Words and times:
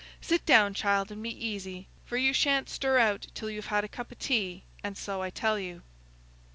Sit 0.19 0.43
down, 0.47 0.73
child, 0.73 1.11
and 1.11 1.21
be 1.21 1.29
easy, 1.29 1.85
for 2.07 2.17
you 2.17 2.33
shan't 2.33 2.67
stir 2.71 2.97
out 2.97 3.27
till 3.35 3.51
you've 3.51 3.67
had 3.67 3.83
a 3.83 3.87
cup 3.87 4.11
o' 4.11 4.15
tea, 4.17 4.63
and 4.83 4.97
so 4.97 5.21
I 5.21 5.29
tell 5.29 5.59
you." 5.59 5.83